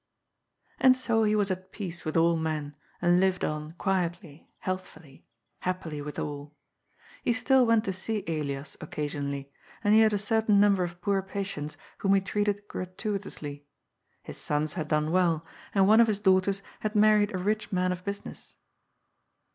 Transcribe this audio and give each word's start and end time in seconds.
And 0.79 0.95
so 0.97 1.23
he 1.25 1.35
was 1.35 1.51
at 1.51 1.71
peace 1.71 2.05
with 2.05 2.17
all 2.17 2.35
men, 2.35 2.75
and 3.03 3.19
lived 3.19 3.45
on 3.45 3.73
quietly, 3.73 4.49
healthfully, 4.57 5.27
happily 5.59 6.01
withal. 6.01 6.55
He 7.23 7.33
still 7.33 7.67
went 7.67 7.83
to 7.83 7.93
see 7.93 8.23
Elias 8.27 8.75
occasionally, 8.81 9.51
and 9.83 9.93
he 9.93 9.99
hsld 9.99 10.13
a 10.13 10.17
certain 10.17 10.59
number 10.59 10.83
of 10.83 10.99
poor 11.01 11.21
pa 11.21 11.41
tients, 11.41 11.77
whom 11.99 12.15
he 12.15 12.21
treated 12.21 12.67
gratuitously. 12.67 13.67
His 14.23 14.37
sons 14.39 14.73
had 14.73 14.87
done 14.87 15.11
well, 15.11 15.45
and 15.75 15.87
one 15.87 16.01
of 16.01 16.07
his 16.07 16.17
daughters 16.19 16.63
had 16.79 16.95
married 16.95 17.35
a 17.35 17.37
rich 17.37 17.71
man 17.71 17.91
of 17.91 18.03
business. 18.03 18.55